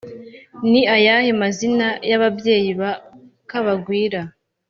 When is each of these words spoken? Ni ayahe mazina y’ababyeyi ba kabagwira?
Ni 0.69 0.81
ayahe 0.95 1.29
mazina 1.41 1.87
y’ababyeyi 2.09 2.71
ba 2.79 2.91
kabagwira? 3.49 4.19